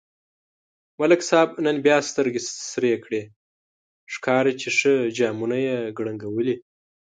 ملک 0.99 1.21
صاحب 1.29 1.49
نن 1.65 1.77
بیا 1.85 1.97
سترگې 2.09 2.41
سرې 2.71 2.93
کړي، 3.03 3.21
ښکاري 4.13 4.53
چې 4.61 4.69
ښه 4.77 4.93
جامونه 5.17 5.57
یې 5.65 5.77
کړنگولي. 5.97 6.55